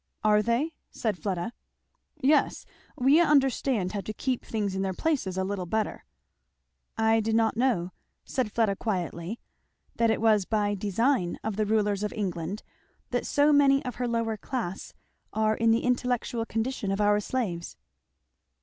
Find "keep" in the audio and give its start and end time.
4.13-4.43